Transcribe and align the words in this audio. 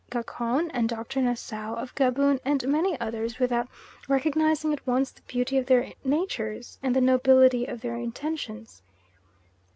Gacon, 0.09 0.71
and 0.73 0.89
Dr. 0.89 1.21
Nassau, 1.21 1.75
of 1.75 1.93
Gaboon, 1.93 2.39
and 2.43 2.67
many 2.67 2.99
others 2.99 3.37
without 3.37 3.67
recognising 4.07 4.73
at 4.73 4.87
once 4.87 5.11
the 5.11 5.21
beauty 5.27 5.59
of 5.59 5.67
their 5.67 5.93
natures, 6.03 6.79
and 6.81 6.95
the 6.95 7.01
nobility 7.01 7.67
of 7.67 7.81
their 7.81 7.97
intentions. 7.97 8.81